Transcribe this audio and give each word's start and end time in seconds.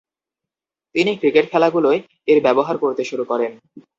তিনি 0.95 1.11
ক্রিকেট 1.15 1.45
খেলাগুলোয় 1.51 1.99
এর 2.27 2.39
ব্যবহার 2.45 2.75
করতে 2.77 3.03
শুরু 3.03 3.23
করেন। 3.25 3.51